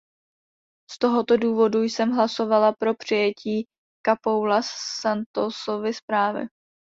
Z 0.91 0.97
tohoto 0.99 1.37
důvodu 1.37 1.81
jsem 1.83 2.09
hlasovala 2.11 2.71
pro 2.79 2.93
přijetí 2.95 3.67
Capoulas 4.07 4.67
Santosovy 5.01 5.93
zprávy. 5.93 6.45